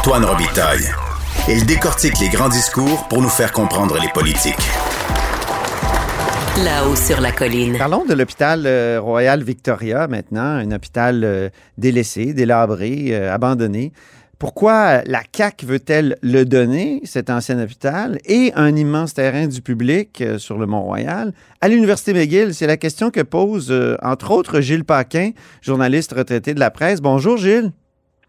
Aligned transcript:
Antoine 0.00 0.24
Robitaille. 0.24 0.88
Il 1.46 1.66
décortique 1.66 2.18
les 2.20 2.30
grands 2.30 2.48
discours 2.48 3.06
pour 3.08 3.20
nous 3.20 3.28
faire 3.28 3.52
comprendre 3.52 3.98
les 4.00 4.08
politiques. 4.08 4.54
Là-haut 6.64 6.96
sur 6.96 7.20
la 7.20 7.32
colline. 7.32 7.76
Parlons 7.76 8.06
de 8.06 8.14
l'hôpital 8.14 8.62
euh, 8.64 8.98
Royal 8.98 9.42
Victoria 9.42 10.08
maintenant, 10.08 10.40
un 10.40 10.72
hôpital 10.72 11.22
euh, 11.22 11.50
délaissé, 11.76 12.32
délabré, 12.32 13.08
euh, 13.10 13.30
abandonné. 13.30 13.92
Pourquoi 14.38 15.02
la 15.04 15.22
CAC 15.22 15.64
veut-elle 15.64 16.16
le 16.22 16.46
donner, 16.46 17.02
cet 17.04 17.28
ancien 17.28 17.62
hôpital, 17.62 18.20
et 18.24 18.52
un 18.56 18.74
immense 18.74 19.12
terrain 19.12 19.48
du 19.48 19.60
public 19.60 20.24
sur 20.38 20.56
le 20.56 20.64
Mont-Royal? 20.64 21.34
À 21.60 21.68
l'Université 21.68 22.14
McGill? 22.14 22.54
C'est 22.54 22.66
la 22.66 22.78
question 22.78 23.10
que 23.10 23.20
pose, 23.20 23.70
entre 24.00 24.30
autres, 24.30 24.62
Gilles 24.62 24.86
Paquin, 24.86 25.32
journaliste 25.60 26.14
retraité 26.14 26.54
de 26.54 26.60
la 26.60 26.70
presse. 26.70 27.02
Bonjour, 27.02 27.36
Gilles. 27.36 27.72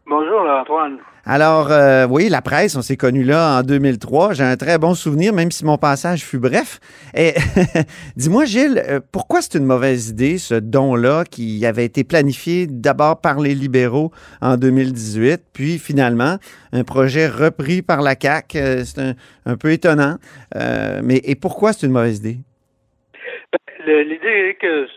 Bonjour, 0.08 0.42
Antoine. 0.42 1.00
Alors, 1.26 1.72
euh, 1.72 2.08
oui, 2.10 2.28
la 2.30 2.42
presse, 2.42 2.76
on 2.76 2.82
s'est 2.82 2.98
connus 2.98 3.24
là 3.24 3.60
en 3.60 3.62
2003. 3.62 4.34
J'ai 4.34 4.44
un 4.44 4.58
très 4.58 4.80
bon 4.80 4.96
souvenir, 4.96 5.32
même 5.34 5.52
si 5.52 5.64
mon 5.64 5.78
passage 5.78 6.24
fut 6.24 6.40
bref. 6.40 6.80
Et 7.16 7.34
dis-moi, 8.16 8.46
Gilles, 8.46 8.82
euh, 8.90 9.00
pourquoi 9.14 9.42
c'est 9.42 9.60
une 9.60 9.66
mauvaise 9.66 10.10
idée, 10.10 10.40
ce 10.40 10.56
don-là, 10.56 11.24
qui 11.24 11.64
avait 11.68 11.86
été 11.86 12.04
planifié 12.04 12.66
d'abord 12.68 13.22
par 13.22 13.40
les 13.40 13.54
libéraux 13.54 14.12
en 14.42 14.58
2018, 14.58 15.42
puis 15.54 15.78
finalement, 15.78 16.38
un 16.74 16.84
projet 16.84 17.28
repris 17.28 17.84
par 17.84 18.02
la 18.02 18.16
CAQ? 18.20 18.58
Euh, 18.58 18.84
c'est 18.84 19.16
un, 19.46 19.58
peu 19.58 19.72
étonnant. 19.72 20.16
mais 20.56 21.22
et 21.24 21.36
pourquoi 21.36 21.74
c'est 21.74 21.86
une 21.86 21.94
mauvaise 21.94 22.18
idée? 22.18 22.38
Ben, 23.86 24.08
l'idée 24.08 24.50
est 24.50 24.56
que 24.56 24.88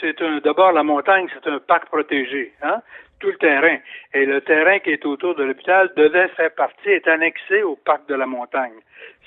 c'est 0.00 0.14
d'abord 0.44 0.72
la 0.72 0.82
montagne, 0.82 1.26
c'est 1.34 1.50
un 1.50 1.58
parc 1.58 1.86
protégé. 1.86 2.52
Hein? 2.62 2.80
Tout 3.20 3.28
le 3.28 3.36
terrain. 3.36 3.78
Et 4.12 4.26
le 4.26 4.40
terrain 4.40 4.78
qui 4.78 4.90
est 4.90 5.04
autour 5.06 5.34
de 5.34 5.44
l'hôpital 5.44 5.90
devait 5.96 6.28
faire 6.28 6.52
partie, 6.54 6.90
est 6.90 7.08
annexé 7.08 7.62
au 7.62 7.76
parc 7.76 8.08
de 8.08 8.14
la 8.14 8.26
montagne. 8.26 8.72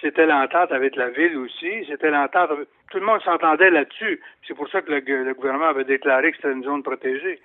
C'était 0.02 0.26
l'entente 0.26 0.72
avec 0.72 0.96
la 0.96 1.10
ville 1.10 1.38
aussi. 1.38 1.86
C'était 1.88 2.12
l'entente. 2.12 2.52
Tout 2.92 3.00
le 3.00 3.06
monde 3.06 3.22
s'entendait 3.22 3.70
là-dessus. 3.70 4.22
C'est 4.48 4.54
pour 4.54 4.70
ça 4.70 4.82
que 4.82 4.92
le, 4.92 5.34
gouvernement 5.34 5.68
avait 5.68 5.84
déclaré 5.84 6.32
que 6.32 6.38
c'était 6.38 6.54
une 6.54 6.64
zone 6.64 6.84
protégée. 6.84 7.40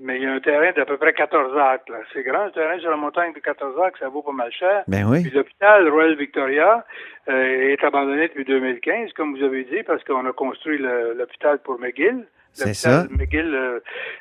Mais 0.00 0.16
il 0.16 0.22
y 0.22 0.26
a 0.26 0.32
un 0.32 0.40
terrain 0.40 0.72
d'à 0.72 0.86
peu 0.86 0.96
près 0.96 1.12
14 1.12 1.56
acres. 1.58 1.92
C'est 2.12 2.22
grand, 2.22 2.44
un 2.44 2.50
terrain 2.50 2.78
sur 2.78 2.90
la 2.90 2.96
montagne 2.96 3.32
de 3.34 3.38
14 3.38 3.78
acres, 3.82 3.98
ça 3.98 4.08
vaut 4.08 4.22
pas 4.22 4.32
mal 4.32 4.50
cher. 4.50 4.82
Ben 4.88 5.04
oui. 5.06 5.22
Puis 5.22 5.30
l'hôpital 5.30 5.88
Royal 5.88 6.16
Victoria 6.16 6.84
euh, 7.28 7.72
est 7.72 7.84
abandonné 7.84 8.28
depuis 8.28 8.44
2015, 8.44 9.12
comme 9.12 9.36
vous 9.36 9.44
avez 9.44 9.64
dit, 9.64 9.82
parce 9.86 10.02
qu'on 10.04 10.26
a 10.26 10.32
construit 10.32 10.78
l'hôpital 10.78 11.58
pour 11.58 11.78
McGill. 11.78 12.26
C'est 12.52 12.74
ça. 12.74 13.06
McGill, 13.10 13.54
euh, 13.54 13.80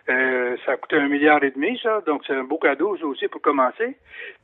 euh, 0.09 0.55
ça 0.65 0.73
a 0.73 0.77
coûté 0.77 0.95
un 0.95 1.07
milliard 1.07 1.43
et 1.43 1.51
demi, 1.51 1.77
ça. 1.83 2.01
Donc, 2.05 2.23
c'est 2.25 2.33
un 2.33 2.43
beau 2.43 2.57
cadeau, 2.57 2.97
aussi, 3.03 3.27
pour 3.27 3.41
commencer. 3.41 3.97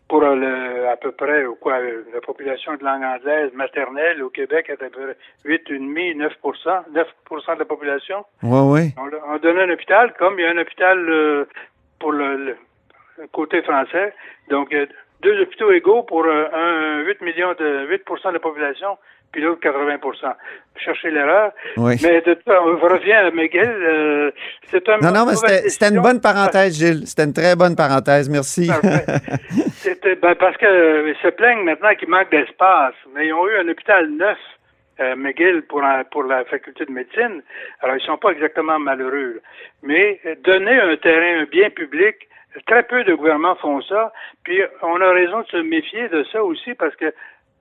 Pour 0.09 0.23
euh, 0.23 0.91
à 0.91 0.95
peu 0.97 1.11
près, 1.11 1.45
quoi, 1.59 1.79
la 1.79 2.21
population 2.21 2.75
de 2.75 2.83
langue 2.83 3.03
anglaise 3.03 3.51
maternelle 3.53 4.21
au 4.23 4.29
Québec 4.29 4.67
est 4.69 4.81
à 4.81 4.89
peu 4.89 4.89
près 4.89 5.17
8,5, 5.45 6.15
9 6.15 6.33
9% 6.43 7.53
de 7.53 7.59
la 7.59 7.65
population. 7.65 8.25
Oui, 8.43 8.59
oui. 8.63 8.93
On, 8.97 9.33
on 9.33 9.37
donnait 9.37 9.63
un 9.63 9.69
hôpital, 9.69 10.13
comme 10.17 10.39
il 10.39 10.43
y 10.43 10.45
a 10.45 10.51
un 10.51 10.57
hôpital 10.57 11.45
pour 11.99 12.11
le, 12.11 12.55
côté 13.31 13.61
français. 13.63 14.13
Donc, 14.49 14.75
deux 15.21 15.41
hôpitaux 15.41 15.71
égaux 15.71 16.03
pour 16.03 16.25
un 16.25 16.99
8 17.01 17.21
millions 17.21 17.53
de 17.57 17.87
8% 17.89 18.27
de 18.29 18.33
la 18.33 18.39
population 18.39 18.97
puis 19.31 19.41
l'autre 19.41 19.61
80 19.61 19.97
Chercher 20.77 21.09
l'erreur. 21.09 21.51
Oui. 21.77 21.95
Mais 22.03 22.21
de, 22.21 22.37
on 22.47 22.77
revient 22.77 23.13
à 23.13 23.31
Miguel. 23.31 23.67
Euh, 23.67 24.31
c'est 24.67 24.87
un 24.89 24.97
Non, 24.99 25.11
non, 25.11 25.25
mais 25.25 25.35
c'était 25.35 25.89
une 25.89 26.01
bonne 26.01 26.21
parenthèse, 26.21 26.77
Gilles. 26.77 27.07
C'était 27.07 27.23
une 27.23 27.33
très 27.33 27.55
bonne 27.55 27.75
parenthèse. 27.75 28.29
Merci. 28.29 28.69
c'était 29.71 30.15
ben, 30.15 30.35
parce 30.35 30.55
que 30.57 30.65
euh, 30.65 31.13
se 31.21 31.29
plaignent 31.29 31.63
maintenant 31.63 31.95
qu'il 31.95 32.09
manque 32.09 32.29
d'espace. 32.29 32.93
Mais 33.15 33.27
ils 33.27 33.33
ont 33.33 33.47
eu 33.47 33.57
un 33.57 33.67
hôpital 33.67 34.07
neuf. 34.09 34.37
Euh, 34.99 35.15
McGill 35.15 35.61
pour, 35.69 35.83
pour 36.09 36.23
la 36.23 36.43
faculté 36.45 36.85
de 36.85 36.91
médecine. 36.91 37.43
Alors, 37.81 37.97
ils 37.97 38.05
sont 38.05 38.17
pas 38.17 38.31
exactement 38.31 38.79
malheureux. 38.79 39.41
Mais 39.83 40.19
euh, 40.25 40.33
donner 40.43 40.79
un 40.79 40.95
terrain, 40.97 41.41
un 41.41 41.45
bien 41.45 41.69
public, 41.69 42.15
très 42.65 42.81
peu 42.81 43.03
de 43.03 43.13
gouvernements 43.13 43.55
font 43.57 43.79
ça. 43.83 44.11
Puis, 44.43 44.59
on 44.81 44.99
a 44.99 45.11
raison 45.11 45.41
de 45.41 45.47
se 45.47 45.57
méfier 45.57 46.09
de 46.09 46.23
ça 46.31 46.43
aussi 46.43 46.73
parce 46.73 46.95
que 46.95 47.13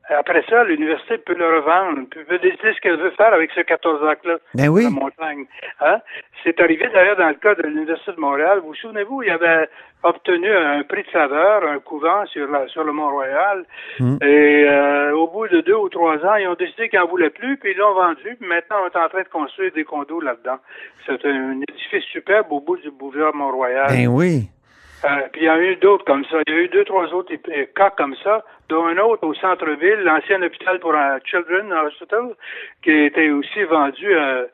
après 0.08 0.44
ça, 0.48 0.62
l'université 0.64 1.18
peut 1.18 1.34
le 1.34 1.58
revendre, 1.58 2.06
peut 2.10 2.38
décider 2.38 2.72
ce 2.74 2.80
qu'elle 2.80 2.96
veut 2.96 3.10
faire 3.10 3.32
avec 3.32 3.50
ce 3.52 3.60
14 3.60 4.06
acres-là 4.06 4.36
ben 4.54 4.68
oui. 4.68 4.84
la 4.84 4.90
montagne. 4.90 5.46
Hein? 5.80 5.98
C'est 6.44 6.60
arrivé 6.60 6.88
d'ailleurs 6.92 7.16
dans 7.16 7.28
le 7.28 7.34
cas 7.34 7.54
de 7.54 7.62
l'Université 7.62 8.12
de 8.12 8.20
Montréal. 8.20 8.60
Vous 8.60 8.68
vous 8.68 8.74
souvenez-vous, 8.74 9.22
il 9.22 9.30
avait 9.30 9.68
obtenu 10.04 10.48
un 10.48 10.82
prix 10.84 11.02
de 11.02 11.08
faveur, 11.08 11.68
un 11.68 11.80
couvent 11.80 12.24
sur, 12.26 12.48
la, 12.48 12.68
sur 12.68 12.84
le 12.84 12.92
Mont-Royal. 12.92 13.64
Hmm. 13.98 14.18
Et 14.22 14.64
euh, 14.68 15.16
au 15.16 15.26
bout 15.26 15.48
de 15.48 15.60
deux 15.60 15.74
ou 15.74 15.88
trois 15.88 16.16
ans, 16.24 16.36
ils 16.36 16.46
ont 16.46 16.54
décidé 16.54 16.88
qu'ils 16.88 17.00
n'en 17.00 17.08
voulaient 17.08 17.30
plus, 17.30 17.56
puis 17.56 17.72
ils 17.72 17.78
l'ont 17.78 17.94
vendu. 17.94 18.36
Puis 18.38 18.48
maintenant, 18.48 18.76
on 18.84 18.86
est 18.86 19.04
en 19.04 19.08
train 19.08 19.22
de 19.22 19.28
construire 19.28 19.72
des 19.72 19.84
condos 19.84 20.20
là-dedans. 20.20 20.58
C'est 21.06 21.24
un 21.24 21.60
édifice 21.68 22.04
superbe 22.04 22.46
au 22.50 22.60
bout 22.60 22.76
du 22.76 22.90
boulevard 22.90 23.34
Mont-Royal. 23.34 23.88
Ben 23.88 24.06
oui. 24.06 24.48
Euh, 25.06 25.28
puis 25.32 25.42
il 25.42 25.44
y 25.44 25.48
a 25.48 25.60
eu 25.60 25.76
d'autres 25.76 26.04
comme 26.04 26.24
ça. 26.24 26.38
Il 26.46 26.54
y 26.54 26.56
a 26.56 26.60
eu 26.62 26.68
deux, 26.68 26.84
trois 26.84 27.06
autres 27.14 27.32
cas 27.74 27.90
comme 27.90 28.16
ça, 28.24 28.44
dont 28.68 28.86
un 28.86 28.98
autre 28.98 29.24
au 29.26 29.34
centre-ville, 29.34 30.00
l'ancien 30.02 30.42
hôpital 30.42 30.80
pour 30.80 30.94
un 30.94 31.18
Children 31.24 31.72
Hospital, 31.72 32.34
qui 32.82 32.90
était 32.90 33.30
aussi 33.30 33.62
vendu 33.64 34.12
euh, 34.12 34.46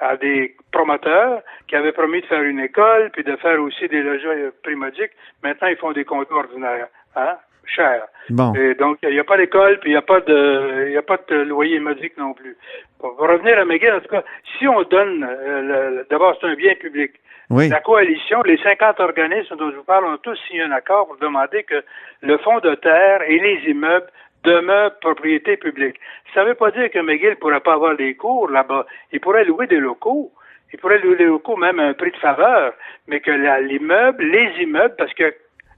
à, 0.00 0.16
des 0.16 0.56
promoteurs 0.72 1.40
qui 1.68 1.76
avaient 1.76 1.92
promis 1.92 2.20
de 2.20 2.26
faire 2.26 2.42
une 2.42 2.60
école, 2.60 3.10
puis 3.12 3.24
de 3.24 3.36
faire 3.36 3.60
aussi 3.60 3.88
des 3.88 4.02
logements 4.02 4.50
primodiques. 4.62 5.12
Maintenant, 5.42 5.68
ils 5.68 5.76
font 5.76 5.92
des 5.92 6.04
comptes 6.04 6.30
ordinaires, 6.30 6.88
hein, 7.16 7.36
cher. 7.66 8.02
Bon. 8.30 8.54
Et 8.54 8.74
donc, 8.74 8.98
il 9.02 9.10
n'y 9.10 9.18
a 9.18 9.24
pas 9.24 9.36
d'école, 9.36 9.78
puis 9.80 9.90
il 9.90 9.92
n'y 9.94 9.98
a 9.98 10.02
pas 10.02 10.20
de, 10.20 10.90
y 10.90 10.96
a 10.96 11.02
pas 11.02 11.18
de 11.28 11.36
loyer 11.36 11.78
modique 11.78 12.16
non 12.16 12.32
plus. 12.32 12.56
Pour 12.98 13.16
revenir 13.18 13.58
à 13.58 13.64
McGill, 13.64 13.92
en 13.92 14.00
tout 14.00 14.08
cas, 14.08 14.24
si 14.58 14.66
on 14.66 14.82
donne, 14.82 15.26
euh, 15.28 16.04
d'abord, 16.10 16.36
c'est 16.40 16.46
un 16.46 16.54
bien 16.54 16.74
public. 16.74 17.12
La 17.50 17.80
coalition, 17.80 18.42
les 18.42 18.56
50 18.58 19.00
organismes 19.00 19.56
dont 19.56 19.70
je 19.70 19.76
vous 19.76 19.84
parle, 19.84 20.06
ont 20.06 20.16
tous 20.16 20.38
signé 20.48 20.62
un 20.62 20.72
accord 20.72 21.06
pour 21.06 21.16
demander 21.18 21.62
que 21.64 21.84
le 22.22 22.38
fonds 22.38 22.58
de 22.60 22.74
terre 22.74 23.20
et 23.28 23.38
les 23.38 23.70
immeubles 23.70 24.06
demeurent 24.44 24.98
propriété 25.00 25.56
publique. 25.56 25.96
Ça 26.32 26.42
ne 26.42 26.48
veut 26.48 26.54
pas 26.54 26.70
dire 26.70 26.90
que 26.90 26.98
McGill 26.98 27.30
ne 27.30 27.34
pourrait 27.34 27.60
pas 27.60 27.74
avoir 27.74 27.96
des 27.96 28.14
cours 28.14 28.48
là-bas. 28.48 28.86
Il 29.12 29.20
pourrait 29.20 29.44
louer 29.44 29.66
des 29.66 29.78
locaux. 29.78 30.32
Il 30.72 30.78
pourrait 30.78 30.98
louer 30.98 31.16
des 31.16 31.24
locaux 31.26 31.56
même 31.56 31.78
à 31.78 31.84
un 31.84 31.94
prix 31.94 32.10
de 32.10 32.16
faveur, 32.16 32.72
mais 33.06 33.20
que 33.20 33.30
l'immeuble, 33.30 34.24
les 34.24 34.62
immeubles, 34.62 34.94
parce 34.98 35.14
que 35.14 35.32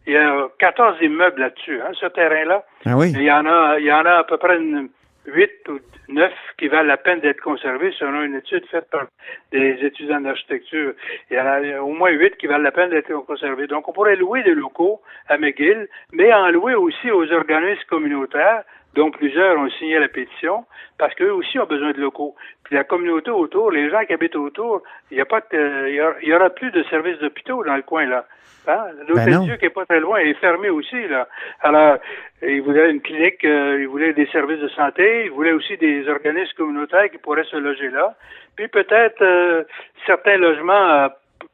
il 0.07 0.13
y 0.13 0.17
a 0.17 0.49
14 0.59 0.99
immeubles 1.03 1.41
là-dessus, 1.41 1.81
hein, 1.81 1.91
ce 2.01 2.07
terrain-là. 2.07 2.65
Ah 2.85 2.97
oui. 2.97 3.13
Il 3.13 3.23
y 3.23 3.33
en 3.33 3.47
a, 3.47 3.79
il 3.79 3.87
y 3.87 3.93
en 3.93 4.05
a 4.05 4.19
à 4.19 4.25
peu 4.25 4.37
près 4.37 4.57
une, 4.57 4.89
8 5.27 5.69
ou 5.69 5.79
9 6.09 6.33
qui 6.59 6.69
valent 6.69 6.89
la 6.89 6.97
peine 6.97 7.21
d'être 7.21 7.41
conservés 7.41 7.93
selon 7.99 8.23
une 8.23 8.37
étude 8.37 8.65
faite 8.67 8.89
par 8.91 9.07
des 9.53 9.79
étudiants 9.83 10.21
d'architecture. 10.21 10.95
Il 11.31 11.37
y 11.37 11.41
en 11.41 11.47
a 11.47 11.81
au 11.81 11.93
moins 11.93 12.11
8 12.11 12.37
qui 12.37 12.47
valent 12.47 12.63
la 12.63 12.71
peine 12.71 12.91
d'être 12.91 13.13
conservés. 13.27 13.67
Donc, 13.67 13.89
on 13.89 13.93
pourrait 13.93 14.17
louer 14.17 14.43
des 14.43 14.55
locaux 14.55 15.01
à 15.29 15.37
McGill, 15.39 15.89
mais 16.13 16.33
en 16.33 16.49
louer 16.51 16.75
aussi 16.75 17.11
aux 17.11 17.31
organismes 17.33 17.85
communautaires 17.89 18.63
dont 18.97 19.11
plusieurs 19.11 19.59
ont 19.59 19.69
signé 19.71 19.99
la 19.99 20.09
pétition, 20.09 20.65
parce 20.99 21.15
qu'eux 21.15 21.33
aussi 21.33 21.59
ont 21.59 21.67
besoin 21.67 21.93
de 21.93 22.01
locaux. 22.01 22.35
Puis 22.65 22.75
la 22.75 22.85
communauté 22.85 23.31
autour, 23.31 23.71
les 23.71 23.91
gens 23.91 24.05
qui 24.05 24.13
habitent 24.13 24.37
autour, 24.37 24.83
il 25.11 25.17
n'y 25.17 25.21
a 25.21 25.27
pas 25.27 25.41
il 25.53 26.03
y, 26.23 26.35
aura 26.35 26.51
plus 26.51 26.71
de 26.71 26.83
services 26.85 27.19
d'hôpitaux 27.19 27.63
dans 27.63 27.77
le 27.77 27.83
coin 27.83 28.07
là. 28.07 28.25
Hein? 28.67 28.87
L'hôtel 29.07 29.27
ben 29.27 29.45
Dieu 29.45 29.57
qui 29.57 29.67
est 29.67 29.71
pas 29.71 29.85
très 29.85 30.01
loin 30.01 30.19
est 30.19 30.35
fermé 30.35 30.71
aussi 30.71 31.07
là. 31.07 31.29
Alors, 31.61 31.99
ils 32.43 32.61
voulaient 32.61 32.91
une 32.91 33.01
clinique, 33.01 33.45
euh, 33.45 33.79
ils 33.81 33.87
voulaient 33.87 34.13
des 34.13 34.27
services 34.27 34.61
de 34.61 34.69
santé, 34.69 35.27
ils 35.27 35.31
voulaient 35.31 35.53
aussi 35.53 35.77
des 35.77 36.09
organismes 36.09 36.57
communautaires 36.57 37.09
qui 37.11 37.19
pourraient 37.19 37.45
se 37.45 37.57
loger 37.57 37.91
là. 37.91 38.17
Puis 38.57 38.67
peut-être 38.69 39.23
euh, 39.23 39.63
certains 40.07 40.39
logements 40.39 40.91
euh, 40.91 41.09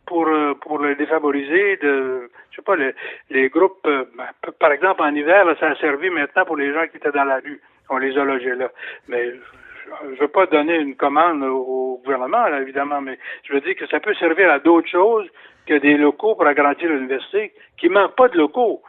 pour 0.06 0.28
pour 0.60 0.80
les 0.80 0.94
défavoriser 0.94 1.76
de 1.76 2.30
je 2.50 2.56
sais 2.56 2.62
pas 2.62 2.76
les, 2.76 2.92
les 3.30 3.48
groupes 3.48 3.80
ben, 3.84 4.26
par 4.58 4.72
exemple 4.72 5.02
en 5.02 5.14
hiver 5.14 5.46
ça 5.60 5.70
a 5.70 5.76
servi 5.76 6.10
maintenant 6.10 6.44
pour 6.44 6.56
les 6.56 6.72
gens 6.72 6.86
qui 6.88 6.96
étaient 6.96 7.12
dans 7.12 7.24
la 7.24 7.36
rue 7.36 7.60
on 7.88 7.98
les 7.98 8.16
a 8.18 8.24
logés 8.24 8.54
là 8.54 8.70
mais 9.08 9.32
je 10.04 10.10
ne 10.10 10.16
veux 10.16 10.28
pas 10.28 10.46
donner 10.46 10.76
une 10.76 10.96
commande 10.96 11.42
au 11.42 12.00
gouvernement, 12.04 12.46
évidemment, 12.46 13.00
mais 13.00 13.18
je 13.44 13.52
veux 13.52 13.60
dire 13.60 13.76
que 13.76 13.86
ça 13.86 14.00
peut 14.00 14.14
servir 14.14 14.50
à 14.50 14.58
d'autres 14.58 14.88
choses 14.88 15.28
que 15.66 15.74
des 15.74 15.96
locaux 15.96 16.34
pour 16.34 16.46
agrandir 16.46 16.88
l'université, 16.88 17.52
qui 17.78 17.88
manque 17.88 18.16
pas 18.16 18.28
de 18.28 18.38
locaux. 18.38 18.82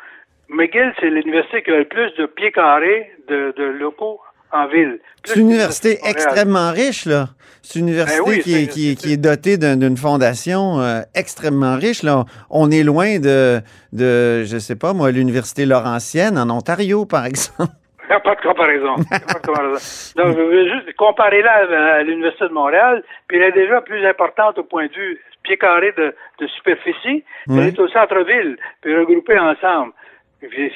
McGill, 0.49 0.93
c'est 0.99 1.09
l'université 1.09 1.61
qui 1.63 1.71
a 1.71 1.79
le 1.79 1.85
plus 1.85 2.13
de 2.15 2.25
pieds 2.25 2.51
carrés 2.51 3.11
de, 3.27 3.53
locaux 3.63 4.19
en 4.53 4.67
ville. 4.67 4.99
C'est 5.25 5.39
une 5.39 5.49
université 5.49 5.99
extrêmement 6.05 6.71
riche, 6.71 7.05
là. 7.05 7.27
C'est 7.61 7.79
une 7.79 7.87
université 7.87 8.21
ben 8.25 8.41
qui, 8.41 8.55
est, 8.55 8.95
qui, 8.95 9.13
est, 9.13 9.17
dotée 9.17 9.57
d'une 9.57 9.95
fondation 9.95 10.81
euh, 10.81 10.99
extrêmement 11.15 11.77
riche. 11.77 12.03
Là. 12.03 12.25
On 12.49 12.69
est 12.71 12.83
loin 12.83 13.19
de, 13.19 13.61
de 13.93 14.43
je 14.43 14.57
sais 14.57 14.75
pas 14.75 14.91
moi, 14.91 15.11
l'université 15.11 15.65
Laurentienne 15.65 16.37
en 16.37 16.49
Ontario, 16.49 17.05
par 17.09 17.25
exemple. 17.25 17.71
Il 18.03 18.09
n'y 18.09 18.15
a 18.15 18.19
pas 18.19 18.35
de 18.35 18.41
comparaison. 18.41 18.95
Donc, 18.95 20.37
je 20.37 20.41
veux 20.41 20.69
juste 20.69 20.93
comparer 20.97 21.41
là 21.41 21.99
à 21.99 22.03
l'Université 22.03 22.49
de 22.49 22.53
Montréal, 22.53 23.01
puis 23.27 23.37
elle 23.37 23.43
est 23.43 23.51
déjà 23.53 23.79
plus 23.79 24.05
importante 24.05 24.57
au 24.59 24.63
point 24.63 24.87
de 24.87 24.93
vue 24.93 25.19
pied 25.43 25.57
carré 25.57 25.93
de, 25.97 26.13
superficie, 26.47 27.23
elle 27.49 27.67
est 27.67 27.79
au 27.79 27.87
centre-ville, 27.89 28.57
puis 28.81 28.95
regroupée 28.95 29.39
ensemble. 29.39 29.93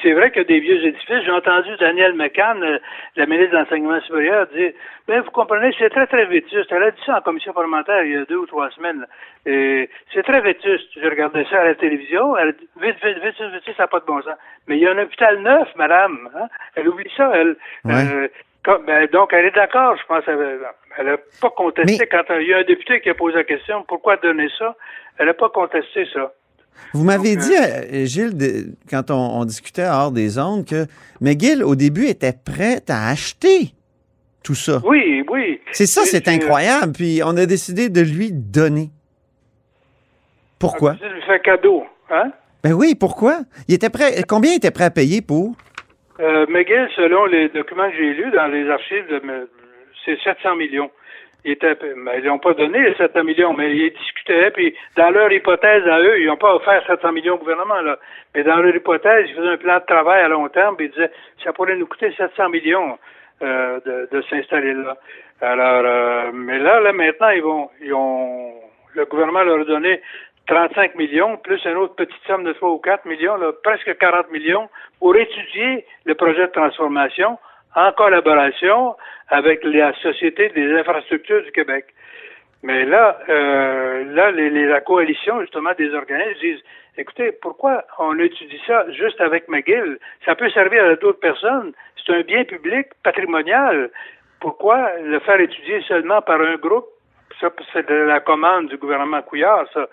C'est 0.02 0.12
vrai 0.12 0.30
qu'il 0.30 0.42
y 0.42 0.44
a 0.44 0.48
des 0.48 0.60
vieux 0.60 0.82
édifices. 0.86 1.24
J'ai 1.24 1.30
entendu 1.30 1.76
Daniel 1.78 2.14
McCann, 2.14 2.62
euh, 2.62 2.78
la 3.16 3.26
ministre 3.26 3.52
de 3.52 3.58
l'Enseignement 3.58 4.00
supérieur, 4.00 4.46
dire 4.48 4.72
Ben, 5.06 5.20
vous 5.20 5.30
comprenez, 5.30 5.74
c'est 5.78 5.90
très, 5.90 6.06
très 6.06 6.24
vétuste. 6.24 6.70
Elle 6.70 6.82
a 6.82 6.90
dit 6.90 7.00
ça 7.04 7.18
en 7.18 7.20
commission 7.20 7.52
parlementaire 7.52 8.02
il 8.02 8.12
y 8.12 8.16
a 8.16 8.24
deux 8.24 8.36
ou 8.36 8.46
trois 8.46 8.70
semaines. 8.70 9.06
C'est 9.44 10.22
très 10.24 10.40
vétuste. 10.40 10.88
Je 10.96 11.08
regardais 11.08 11.44
ça 11.50 11.60
à 11.60 11.64
la 11.66 11.74
télévision. 11.74 12.36
Elle 12.36 12.52
dit 12.52 12.68
Vite, 12.80 12.96
vite, 13.04 13.18
vite, 13.22 13.52
vite, 13.52 13.76
ça 13.76 13.84
n'a 13.84 13.86
pas 13.88 14.00
de 14.00 14.06
bon 14.06 14.22
sens. 14.22 14.36
Mais 14.66 14.76
il 14.76 14.82
y 14.82 14.86
a 14.86 14.92
un 14.92 14.98
hôpital 14.98 15.38
neuf, 15.40 15.68
madame. 15.76 16.30
Hein? 16.34 16.48
Elle 16.74 16.88
oublie 16.88 17.10
ça, 17.16 17.30
elle. 17.34 17.56
Euh, 17.86 18.28
ben, 18.86 19.06
donc, 19.12 19.32
elle 19.32 19.46
est 19.46 19.54
d'accord, 19.54 19.96
je 19.96 20.04
pense. 20.06 20.24
Elle 20.26 21.06
n'a 21.06 21.16
pas 21.40 21.50
contesté 21.50 22.06
quand 22.06 22.24
il 22.40 22.48
y 22.48 22.54
a 22.54 22.58
un 22.58 22.64
député 22.64 23.00
qui 23.00 23.10
a 23.10 23.14
posé 23.14 23.36
la 23.36 23.44
question 23.44 23.82
pourquoi 23.84 24.16
donner 24.16 24.48
ça? 24.58 24.74
Elle 25.18 25.26
n'a 25.26 25.34
pas 25.34 25.48
contesté 25.48 26.06
ça. 26.12 26.32
Vous 26.94 27.04
m'avez 27.04 27.36
dit, 27.36 27.54
euh, 27.54 28.02
euh, 28.02 28.04
Gilles, 28.04 28.74
quand 28.90 29.10
on, 29.10 29.44
discutait 29.44 29.86
hors 29.86 30.10
des 30.10 30.38
ondes, 30.38 30.64
que 30.64 30.86
McGill, 31.20 31.62
au 31.62 31.74
début, 31.74 32.06
était 32.06 32.32
prête 32.32 32.90
à 32.90 33.08
acheter 33.08 33.72
tout 34.42 34.54
ça. 34.54 34.80
Oui, 34.84 35.24
oui. 35.28 35.60
C'est 35.72 35.86
ça, 35.86 36.02
c'est 36.04 36.28
incroyable. 36.28 36.92
Puis 36.92 37.20
on 37.24 37.36
a 37.36 37.46
décidé 37.46 37.88
de 37.88 38.00
lui 38.00 38.32
donner. 38.32 38.90
Pourquoi? 40.58 40.96
Ça 40.98 41.08
lui 41.08 41.22
fait 41.22 41.40
cadeau, 41.40 41.84
hein? 42.10 42.32
Ben 42.64 42.72
oui, 42.72 42.94
pourquoi? 42.98 43.40
Il 43.68 43.74
était 43.74 43.90
prêt. 43.90 44.22
Combien 44.28 44.52
il 44.52 44.56
était 44.56 44.72
prêt 44.72 44.84
à 44.84 44.90
payer 44.90 45.22
pour? 45.22 45.54
Euh, 46.20 46.46
McGill, 46.48 46.88
selon 46.96 47.26
les 47.26 47.48
documents 47.50 47.88
que 47.90 47.96
j'ai 47.96 48.14
lus 48.14 48.30
dans 48.32 48.48
les 48.48 48.68
archives, 48.68 49.04
c'est 50.04 50.18
700 50.24 50.56
millions. 50.56 50.90
Ils 51.44 51.56
ils 51.62 52.24
n'ont 52.24 52.38
pas 52.38 52.54
donné 52.54 52.80
les 52.80 52.94
700 52.94 53.24
millions, 53.24 53.54
mais 53.54 53.74
ils 53.74 53.92
discutaient, 53.92 54.50
puis 54.50 54.74
dans 54.96 55.10
leur 55.10 55.32
hypothèse 55.32 55.86
à 55.86 56.00
eux, 56.00 56.20
ils 56.20 56.26
n'ont 56.26 56.36
pas 56.36 56.54
offert 56.54 56.84
700 56.86 57.12
millions 57.12 57.34
au 57.34 57.38
gouvernement, 57.38 57.80
là. 57.80 57.96
Mais 58.34 58.42
dans 58.42 58.56
leur 58.56 58.74
hypothèse, 58.74 59.26
ils 59.28 59.34
faisaient 59.34 59.48
un 59.48 59.56
plan 59.56 59.78
de 59.78 59.84
travail 59.84 60.22
à 60.22 60.28
long 60.28 60.48
terme, 60.48 60.76
puis 60.76 60.86
ils 60.86 60.90
disaient, 60.90 61.10
ça 61.44 61.52
pourrait 61.52 61.76
nous 61.76 61.86
coûter 61.86 62.12
700 62.12 62.48
millions 62.48 62.98
euh, 63.42 63.78
de, 63.86 64.08
de 64.10 64.22
s'installer 64.22 64.74
là. 64.74 64.96
Alors, 65.40 65.82
euh, 65.86 66.32
mais 66.32 66.58
là, 66.58 66.80
là, 66.80 66.92
maintenant, 66.92 67.28
ils 67.28 67.42
vont, 67.42 67.70
ils 67.80 67.94
ont, 67.94 68.52
le 68.94 69.04
gouvernement 69.04 69.44
leur 69.44 69.60
a 69.60 69.64
donné 69.64 70.00
35 70.48 70.96
millions, 70.96 71.36
plus 71.36 71.64
une 71.64 71.76
autre 71.76 71.94
petite 71.94 72.20
somme 72.26 72.42
de 72.42 72.52
3 72.52 72.70
ou 72.70 72.78
4 72.78 73.04
millions, 73.06 73.36
là, 73.36 73.52
presque 73.62 73.96
40 73.96 74.32
millions, 74.32 74.68
pour 74.98 75.14
étudier 75.14 75.84
le 76.04 76.14
projet 76.14 76.46
de 76.48 76.52
transformation 76.52 77.38
en 77.74 77.92
collaboration 77.92 78.96
avec 79.28 79.62
la 79.64 79.92
Société 80.00 80.48
des 80.50 80.78
infrastructures 80.78 81.42
du 81.42 81.52
Québec. 81.52 81.86
Mais 82.62 82.84
là, 82.84 83.18
euh, 83.28 84.04
là, 84.14 84.30
les, 84.30 84.50
la 84.66 84.80
coalition, 84.80 85.40
justement, 85.42 85.70
des 85.78 85.94
organismes 85.94 86.40
disent 86.40 86.62
écoutez, 86.96 87.32
pourquoi 87.40 87.84
on 87.98 88.18
étudie 88.18 88.60
ça 88.66 88.90
juste 88.90 89.20
avec 89.20 89.48
McGill? 89.48 89.98
Ça 90.24 90.34
peut 90.34 90.50
servir 90.50 90.84
à 90.84 90.96
d'autres 90.96 91.20
personnes. 91.20 91.72
C'est 91.96 92.12
un 92.12 92.22
bien 92.22 92.44
public 92.44 92.88
patrimonial. 93.04 93.90
Pourquoi 94.40 94.90
le 95.00 95.20
faire 95.20 95.40
étudier 95.40 95.80
seulement 95.82 96.20
par 96.22 96.40
un 96.40 96.56
groupe? 96.56 96.86
Ça, 97.40 97.50
c'est 97.72 97.88
de 97.88 97.94
la 97.94 98.20
commande 98.20 98.68
du 98.68 98.76
gouvernement 98.76 99.22
Couillard, 99.22 99.66
ça. 99.72 99.88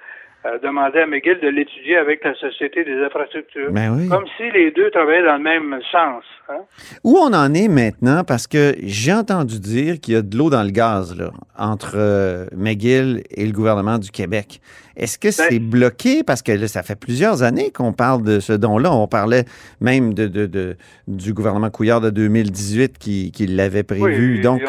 Euh, 0.45 0.59
demander 0.61 0.99
à 0.99 1.07
McGill 1.07 1.39
de 1.41 1.47
l'étudier 1.47 1.97
avec 1.97 2.23
la 2.23 2.35
Société 2.35 2.83
des 2.83 3.01
infrastructures. 3.03 3.71
Ben 3.71 4.07
Comme 4.07 4.25
si 4.37 4.51
les 4.51 4.69
deux 4.69 4.91
travaillaient 4.91 5.25
dans 5.25 5.37
le 5.37 5.43
même 5.43 5.79
sens. 5.91 6.23
Hein. 6.49 6.59
Où 7.03 7.17
on 7.17 7.33
en 7.33 7.51
est 7.55 7.67
maintenant, 7.67 8.23
parce 8.23 8.45
que 8.45 8.75
j'ai 8.83 9.11
entendu 9.11 9.59
dire 9.59 9.99
qu'il 9.99 10.13
y 10.13 10.17
a 10.17 10.21
de 10.21 10.37
l'eau 10.37 10.51
dans 10.51 10.61
le 10.61 10.69
gaz 10.69 11.17
là, 11.17 11.31
entre 11.57 11.93
euh, 11.95 12.45
McGill 12.55 13.23
et 13.31 13.43
le 13.43 13.53
gouvernement 13.53 13.97
du 13.97 14.11
Québec. 14.11 14.59
Est-ce 14.95 15.17
que 15.17 15.31
c'est 15.31 15.57
ben 15.57 15.69
bloqué? 15.69 16.23
Parce 16.23 16.43
que 16.43 16.51
là, 16.51 16.67
ça 16.67 16.83
fait 16.83 16.99
plusieurs 16.99 17.41
années 17.41 17.71
qu'on 17.71 17.93
parle 17.93 18.21
de 18.21 18.39
ce 18.39 18.53
don-là. 18.53 18.91
On 18.93 19.07
parlait 19.07 19.45
même 19.81 20.13
de, 20.13 20.27
de, 20.27 20.75
du 21.07 21.33
gouvernement 21.33 21.71
Couillard 21.71 22.01
de 22.01 22.11
2018 22.11 22.99
qui, 22.99 23.31
qui 23.31 23.47
l'avait 23.47 23.83
prévu. 23.83 24.41
Donc, 24.41 24.61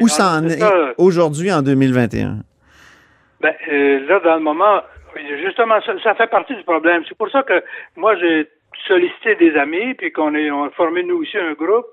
où, 0.00 0.08
ça 0.08 0.38
en 0.38 0.48
est 0.48 0.62
aujourd'hui 0.96 1.52
en 1.52 1.60
2021? 1.60 2.38
Ben, 3.42 3.52
euh, 3.70 4.06
là, 4.06 4.20
dans 4.24 4.36
le 4.36 4.42
moment, 4.42 4.80
Justement, 5.16 5.80
ça, 5.80 6.14
fait 6.14 6.26
partie 6.28 6.54
du 6.54 6.62
problème. 6.62 7.04
C'est 7.08 7.16
pour 7.16 7.30
ça 7.30 7.42
que 7.42 7.62
moi, 7.96 8.16
j'ai 8.16 8.48
sollicité 8.86 9.34
des 9.34 9.56
amis, 9.56 9.94
puis 9.94 10.12
qu'on 10.12 10.34
a 10.34 10.70
formé 10.70 11.02
nous 11.02 11.22
aussi 11.22 11.38
un 11.38 11.52
groupe 11.52 11.86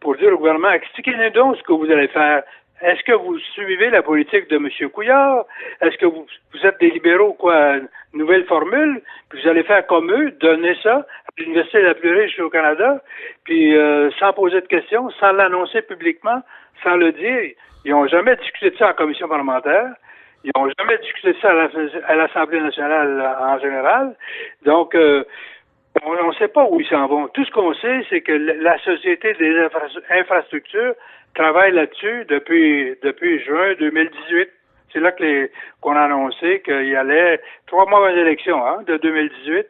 pour 0.00 0.16
dire 0.16 0.32
au 0.32 0.38
gouvernement, 0.38 0.70
expliquez-nous 0.70 1.30
donc 1.30 1.56
ce 1.56 1.62
que 1.62 1.72
vous 1.72 1.90
allez 1.90 2.08
faire. 2.08 2.42
Est-ce 2.82 3.02
que 3.04 3.12
vous 3.12 3.38
suivez 3.54 3.88
la 3.88 4.02
politique 4.02 4.48
de 4.50 4.56
M. 4.56 4.68
Couillard? 4.90 5.46
Est-ce 5.80 5.96
que 5.96 6.06
vous, 6.06 6.26
vous 6.52 6.66
êtes 6.66 6.78
des 6.80 6.90
libéraux, 6.90 7.32
quoi, 7.32 7.76
nouvelle 8.12 8.44
formule? 8.44 9.00
Puis 9.30 9.40
vous 9.40 9.48
allez 9.48 9.62
faire 9.62 9.86
comme 9.86 10.10
eux, 10.10 10.32
donner 10.32 10.76
ça 10.82 10.96
à 10.96 11.30
l'université 11.38 11.82
la 11.82 11.94
plus 11.94 12.14
riche 12.14 12.38
au 12.40 12.50
Canada, 12.50 13.02
puis 13.44 13.76
euh, 13.76 14.10
sans 14.18 14.32
poser 14.32 14.60
de 14.60 14.66
questions, 14.66 15.08
sans 15.20 15.32
l'annoncer 15.32 15.82
publiquement, 15.82 16.42
sans 16.82 16.96
le 16.96 17.12
dire. 17.12 17.52
Ils 17.84 17.92
n'ont 17.92 18.08
jamais 18.08 18.36
discuté 18.36 18.70
de 18.70 18.76
ça 18.76 18.90
en 18.90 18.94
commission 18.94 19.28
parlementaire. 19.28 19.94
Ils 20.44 20.50
n'ont 20.54 20.68
jamais 20.78 20.98
discuté 20.98 21.34
ça 21.40 21.50
à 22.06 22.14
l'Assemblée 22.14 22.60
nationale 22.60 23.36
en 23.40 23.58
général. 23.58 24.14
Donc, 24.64 24.94
euh, 24.94 25.24
on 26.02 26.28
ne 26.28 26.34
sait 26.34 26.48
pas 26.48 26.66
où 26.70 26.80
ils 26.80 26.86
s'en 26.86 27.06
vont. 27.06 27.28
Tout 27.28 27.44
ce 27.44 27.50
qu'on 27.50 27.72
sait, 27.74 28.04
c'est 28.10 28.20
que 28.20 28.32
la 28.32 28.78
Société 28.78 29.32
des 29.34 29.54
infrastructures 30.10 30.94
travaille 31.34 31.72
là-dessus 31.72 32.26
depuis, 32.28 32.94
depuis 33.02 33.42
juin 33.42 33.74
2018. 33.78 34.48
C'est 34.92 35.00
là 35.00 35.12
que 35.12 35.50
qu'on 35.80 35.96
a 35.96 36.02
annoncé 36.02 36.62
qu'il 36.64 36.88
y 36.88 36.94
allait 36.94 37.40
trois 37.66 37.86
mois 37.86 38.06
avant 38.06 38.14
l'élection 38.14 38.64
hein, 38.64 38.78
de 38.86 38.96
2018 38.98 39.66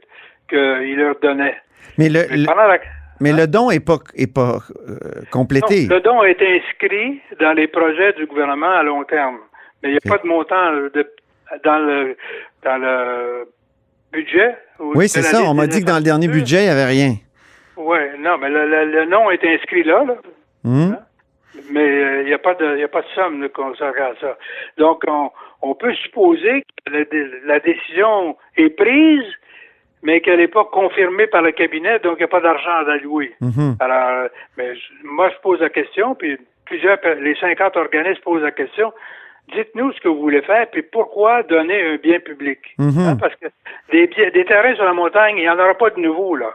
qu'il 0.48 0.96
leur 0.96 1.14
donnait. 1.20 1.56
Mais 1.98 2.08
le, 2.08 2.20
mais 3.20 3.32
le 3.32 3.42
hein? 3.42 3.46
don 3.46 3.70
n'est 3.70 3.80
pas, 3.80 3.98
est 4.16 4.32
pas 4.32 4.58
euh, 4.88 5.22
complété. 5.30 5.86
le 5.86 6.00
don 6.00 6.22
est 6.24 6.42
inscrit 6.42 7.20
dans 7.40 7.52
les 7.52 7.68
projets 7.68 8.12
du 8.14 8.26
gouvernement 8.26 8.72
à 8.72 8.82
long 8.82 9.04
terme. 9.04 9.38
Mais 9.84 9.90
il 9.90 9.92
n'y 9.92 9.98
a 9.98 10.16
pas 10.16 10.22
de 10.22 10.26
montant 10.26 10.72
de, 10.72 11.06
dans 11.62 11.78
le 11.78 12.16
dans 12.62 12.78
le 12.78 13.48
budget. 14.12 14.56
Oui, 14.78 15.08
c'est 15.08 15.22
ça. 15.22 15.42
On 15.42 15.52
m'a 15.52 15.66
dit 15.66 15.82
que 15.82 15.86
dans 15.86 15.98
le 15.98 16.02
dernier 16.02 16.26
budget, 16.26 16.62
il 16.62 16.64
n'y 16.64 16.70
avait 16.70 16.86
rien. 16.86 17.14
Oui, 17.76 17.98
non, 18.18 18.38
mais 18.38 18.48
le, 18.48 19.04
nom 19.04 19.30
est 19.30 19.44
inscrit 19.44 19.84
là. 19.84 20.04
Hum. 20.64 20.94
Hein? 20.94 20.98
Mais 21.70 21.80
euh, 21.80 22.22
il 22.22 22.26
n'y 22.26 22.32
a 22.32 22.38
pas 22.38 22.54
de 22.54 22.82
a 22.82 22.88
pas 22.88 23.02
de 23.02 23.06
somme 23.14 23.48
consacrée 23.50 24.00
à 24.00 24.14
ça. 24.20 24.38
Donc 24.78 25.02
on, 25.06 25.30
on 25.62 25.74
peut 25.74 25.94
supposer 25.94 26.62
que 26.84 27.06
la, 27.46 27.60
décision 27.60 28.36
est 28.56 28.70
prise, 28.70 29.32
mais 30.02 30.20
qu'elle 30.20 30.38
n'est 30.38 30.48
pas 30.48 30.64
confirmée 30.64 31.26
par 31.26 31.42
le 31.42 31.52
cabinet, 31.52 31.98
donc 32.00 32.14
il 32.16 32.20
n'y 32.20 32.24
a 32.24 32.28
pas 32.28 32.40
d'argent 32.40 32.70
à 32.70 32.92
allouer. 32.92 33.34
Mhm. 33.40 33.76
Alors, 33.80 34.28
mais 34.56 34.72
moi 35.04 35.30
je 35.30 35.40
pose 35.42 35.60
la 35.60 35.70
question, 35.70 36.14
puis 36.14 36.38
plusieurs 36.64 36.98
les 37.20 37.36
50 37.36 37.76
organismes 37.76 38.22
posent 38.22 38.42
la 38.42 38.50
question 38.50 38.92
dites-nous 39.52 39.92
ce 39.92 40.00
que 40.00 40.08
vous 40.08 40.20
voulez 40.20 40.42
faire, 40.42 40.66
puis 40.70 40.82
pourquoi 40.82 41.42
donner 41.42 41.80
un 41.82 41.96
bien 41.96 42.20
public? 42.20 42.58
Mhm. 42.78 42.98
Hein, 42.98 43.16
parce 43.20 43.34
que 43.36 43.46
des, 43.92 44.06
des 44.06 44.44
terrains 44.44 44.74
sur 44.74 44.84
la 44.84 44.92
montagne, 44.92 45.36
il 45.36 45.42
n'y 45.42 45.48
en 45.48 45.58
aura 45.58 45.74
pas 45.74 45.90
de 45.90 46.00
nouveaux, 46.00 46.36
là. 46.36 46.52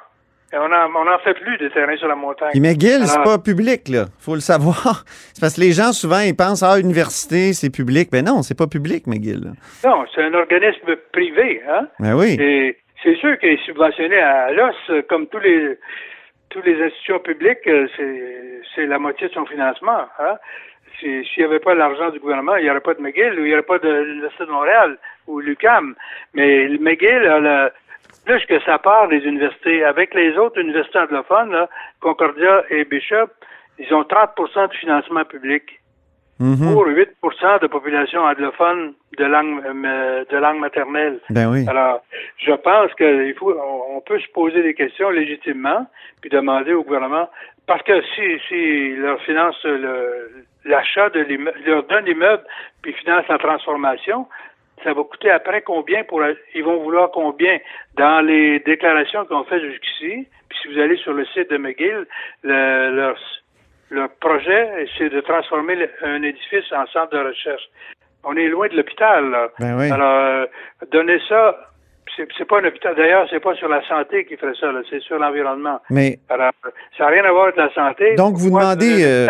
on 0.54 0.68
n'en 0.68 1.20
fait 1.20 1.34
plus 1.36 1.58
de 1.58 1.70
terrains 1.70 1.98
sur 1.98 2.08
la 2.08 2.16
montagne. 2.16 2.52
Mais 2.56 2.70
McGill, 2.72 3.06
c'est 3.06 3.24
pas 3.24 3.38
public, 3.38 3.88
là. 3.90 4.06
faut 4.20 4.36
le 4.36 4.42
savoir. 4.42 5.04
C'est 5.34 5.42
parce 5.42 5.56
que 5.56 5.62
les 5.62 5.72
gens, 5.72 5.94
souvent, 5.94 6.20
ils 6.20 6.36
pensent, 6.36 6.64
ah, 6.64 6.80
université, 6.80 7.54
c'est 7.54 7.70
public. 7.70 8.10
Mais 8.12 8.22
non, 8.22 8.42
c'est 8.42 8.58
pas 8.58 8.68
public, 8.68 9.08
McGill. 9.08 9.54
Non, 9.86 10.06
c'est 10.14 10.24
un 10.24 10.34
organisme 10.34 10.96
privé. 11.14 11.62
Hein? 11.70 11.88
Ben 12.00 12.14
oui. 12.16 12.36
Et 12.40 12.78
c'est 13.04 13.16
sûr 13.16 13.38
qu'il 13.40 13.50
est 13.50 13.64
subventionné 13.66 14.18
à 14.20 14.52
l'os, 14.52 14.76
comme 15.08 15.28
tous 15.28 15.40
les 15.40 15.78
tous 16.50 16.62
les 16.64 16.82
institutions 16.82 17.20
publiques, 17.20 17.68
euh, 17.68 17.88
c'est 18.76 18.86
la 18.86 19.00
moitié 19.00 19.28
de 19.28 19.34
son 19.34 19.46
financement. 19.46 20.08
Hein? 20.20 20.36
S'il 21.00 21.24
n'y 21.38 21.44
avait 21.44 21.60
pas 21.60 21.74
l'argent 21.74 22.10
du 22.10 22.20
gouvernement, 22.20 22.56
il 22.56 22.64
n'y 22.64 22.70
aurait 22.70 22.80
pas 22.80 22.94
de 22.94 23.02
McGill 23.02 23.34
ou 23.34 23.46
il 23.46 23.46
n'y 23.46 23.54
aurait 23.54 23.64
pas 23.64 23.80
de 23.80 23.90
l'Université 23.90 24.46
de 24.46 24.52
Montréal 24.52 24.98
ou 25.28 25.40
l'UCAM. 25.40 25.96
Mais 26.34 26.68
le 26.68 26.78
McGill 26.80 27.26
a 27.26 27.72
plus 28.26 28.46
que 28.46 28.60
sa 28.62 28.78
part 28.78 29.08
des 29.08 29.20
universités. 29.26 29.84
Avec 29.84 30.14
les 30.14 30.38
autres 30.38 30.60
universités 30.60 31.00
anglophones, 31.00 31.68
Concordia 32.00 32.64
et 32.70 32.86
Bishop, 32.86 33.30
ils 33.80 33.94
ont 33.94 34.04
30% 34.04 34.70
de 34.70 34.74
financement 34.74 35.26
public. 35.26 35.64
Mm-hmm. 36.40 36.74
Pour 36.74 36.88
8% 36.88 37.62
de 37.62 37.68
population 37.68 38.22
anglophone 38.22 38.94
de 39.18 39.26
langue 39.26 39.62
euh, 39.66 40.24
de 40.32 40.38
langue 40.38 40.60
maternelle. 40.60 41.20
Ben 41.30 41.52
oui. 41.52 41.66
Alors, 41.68 42.02
je 42.38 42.54
pense 42.54 42.94
qu'il 42.94 43.34
faut 43.38 43.54
on 43.94 44.00
peut 44.00 44.20
se 44.20 44.32
poser 44.32 44.64
des 44.64 44.74
questions 44.74 45.10
légitimement, 45.10 45.86
puis 46.22 46.30
demander 46.30 46.72
au 46.72 46.84
gouvernement 46.84 47.28
parce 47.68 47.84
que 47.84 48.02
si 48.16 48.40
si 48.48 48.96
leur 48.96 49.22
finance 49.24 49.62
le, 49.66 50.46
l'achat 50.66 51.10
de 51.10 51.22
l'immeuble, 51.22 51.60
leur 51.66 51.84
donne 51.84 52.06
l'immeuble, 52.06 52.44
puis 52.82 52.94
finance 52.94 53.26
la 53.28 53.38
transformation, 53.38 54.28
ça 54.84 54.94
va 54.94 55.04
coûter 55.04 55.30
après 55.30 55.62
combien 55.62 56.04
pour 56.04 56.22
ils 56.56 56.64
vont 56.64 56.78
vouloir 56.78 57.12
combien? 57.12 57.60
Dans 57.96 58.26
les 58.26 58.60
déclarations 58.60 59.26
qu'on 59.26 59.44
fait 59.44 59.60
jusqu'ici 59.60 60.28
puis 60.50 60.58
si 60.62 60.68
vous 60.68 60.80
allez 60.80 60.98
sur 60.98 61.14
le 61.14 61.26
site 61.28 61.50
de 61.52 61.58
McGill 61.58 62.08
leur, 62.44 63.18
leur 63.90 64.10
projet 64.20 64.88
c'est 64.98 65.10
de 65.10 65.22
transformer 65.22 65.90
un 66.02 66.24
édifice 66.24 66.72
en 66.72 66.86
centre 66.88 67.12
de 67.12 67.20
recherche. 67.20 67.64
On 68.24 68.36
est 68.36 68.48
loin 68.48 68.68
de 68.68 68.76
l'hôpital 68.76 69.50
ben 69.60 69.80
alors 69.92 70.26
euh, 70.26 70.46
donner 70.92 71.20
ça 71.28 71.58
c'est 72.16 72.46
pas 72.46 72.60
un 72.60 72.66
hôpital. 72.66 72.96
D'ailleurs, 72.96 73.28
c'est 73.30 73.40
pas 73.40 73.56
sur 73.56 73.68
la 73.70 73.82
santé 73.88 74.26
qui 74.26 74.36
ferait 74.38 74.54
ça, 74.60 74.68
c'est 74.90 75.02
sur 75.02 75.18
l'environnement. 75.20 75.80
Mais 75.90 76.20
Alors, 76.30 76.52
ça 76.98 77.06
n'a 77.06 77.10
rien 77.12 77.24
à 77.26 77.32
voir 77.32 77.44
avec 77.46 77.58
la 77.58 77.74
santé. 77.74 78.16
Donc, 78.16 78.36
vous 78.36 78.50
demandez, 78.50 79.04
euh, 79.06 79.28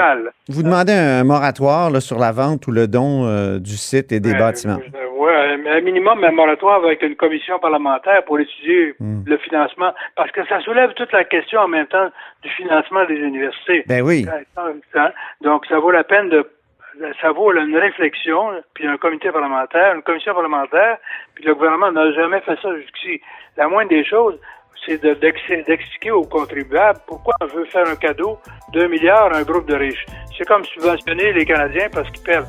vous 0.47 0.63
demandez 0.63 0.93
un 0.93 1.23
moratoire 1.23 1.91
là, 1.91 1.99
sur 1.99 2.19
la 2.19 2.31
vente 2.31 2.67
ou 2.67 2.71
le 2.71 2.87
don 2.87 3.25
euh, 3.25 3.59
du 3.59 3.77
site 3.77 4.11
et 4.11 4.19
des 4.19 4.33
bâtiments? 4.33 4.79
euh, 4.79 5.57
mais 5.63 5.69
un 5.71 5.81
minimum, 5.81 6.23
un 6.23 6.31
moratoire 6.31 6.83
avec 6.83 7.01
une 7.03 7.15
commission 7.15 7.59
parlementaire 7.59 8.23
pour 8.25 8.39
étudier 8.39 8.95
Hmm. 8.99 9.21
le 9.25 9.37
financement, 9.37 9.93
parce 10.15 10.31
que 10.31 10.45
ça 10.47 10.59
soulève 10.61 10.93
toute 10.93 11.11
la 11.11 11.23
question 11.23 11.59
en 11.61 11.67
même 11.67 11.87
temps 11.87 12.09
du 12.43 12.49
financement 12.49 13.05
des 13.05 13.15
universités. 13.15 13.83
Ben 13.87 14.01
oui. 14.01 14.25
Donc, 15.41 15.65
ça 15.67 15.79
vaut 15.79 15.91
la 15.91 16.03
peine 16.03 16.29
de 16.29 16.45
ça 17.21 17.31
vaut 17.31 17.51
une 17.53 17.77
réflexion, 17.77 18.51
puis 18.73 18.87
un 18.87 18.97
comité 18.97 19.31
parlementaire, 19.31 19.95
une 19.95 20.01
commission 20.01 20.33
parlementaire, 20.33 20.97
puis 21.35 21.43
le 21.45 21.53
gouvernement 21.55 21.91
n'a 21.91 22.11
jamais 22.13 22.41
fait 22.41 22.57
ça 22.61 22.75
jusqu'ici. 22.77 23.21
La 23.57 23.67
moindre 23.67 23.89
des 23.89 24.03
choses, 24.05 24.39
c'est 24.85 25.01
de- 25.03 25.13
d'ex- 25.15 25.65
d'expliquer 25.67 26.11
aux 26.11 26.23
contribuables 26.23 26.99
pourquoi 27.07 27.33
on 27.41 27.45
veut 27.47 27.65
faire 27.65 27.87
un 27.87 27.95
cadeau 27.95 28.37
d'un 28.73 28.87
milliard 28.87 29.33
à 29.33 29.37
un 29.37 29.43
groupe 29.43 29.65
de 29.67 29.75
riches. 29.75 30.05
C'est 30.37 30.45
comme 30.47 30.63
subventionner 30.65 31.33
les 31.33 31.45
Canadiens 31.45 31.87
parce 31.93 32.09
qu'ils 32.11 32.23
perdent. 32.23 32.47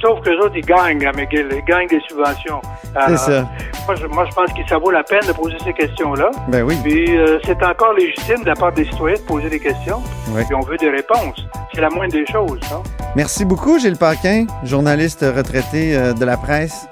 Sauf 0.00 0.20
que 0.20 0.30
les 0.30 0.36
autres, 0.36 0.56
ils 0.56 0.64
gagnent 0.64 1.06
à 1.06 1.12
McGill, 1.12 1.48
ils 1.52 1.64
gagnent 1.64 1.88
des 1.88 2.00
subventions. 2.08 2.60
C'est 3.08 3.16
ça. 3.16 3.48
Moi, 3.86 3.94
je, 3.96 4.06
moi, 4.06 4.24
je 4.28 4.34
pense 4.34 4.52
que 4.52 4.66
ça 4.68 4.78
vaut 4.78 4.90
la 4.90 5.02
peine 5.02 5.26
de 5.26 5.32
poser 5.32 5.56
ces 5.64 5.72
questions-là. 5.72 6.30
Ben 6.48 6.62
oui. 6.62 6.76
Puis 6.82 7.16
euh, 7.16 7.38
c'est 7.44 7.62
encore 7.64 7.92
légitime 7.94 8.42
de 8.42 8.46
la 8.48 8.54
part 8.54 8.72
des 8.72 8.84
citoyens 8.84 9.16
de 9.16 9.22
poser 9.22 9.48
des 9.48 9.60
questions. 9.60 10.02
Oui. 10.34 10.42
Puis 10.44 10.54
on 10.54 10.60
veut 10.60 10.76
des 10.76 10.90
réponses. 10.90 11.44
C'est 11.74 11.80
la 11.80 11.90
moindre 11.90 12.12
des 12.12 12.26
choses. 12.26 12.60
hein. 12.72 12.82
Merci 13.16 13.44
beaucoup, 13.44 13.78
Gilles 13.78 13.96
Paquin, 13.96 14.46
journaliste 14.64 15.20
retraité 15.36 15.96
euh, 15.96 16.12
de 16.12 16.24
la 16.24 16.36
presse. 16.36 16.86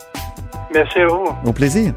Merci 0.74 1.00
à 1.00 1.06
vous. 1.06 1.28
Au 1.46 1.52
plaisir. 1.52 1.92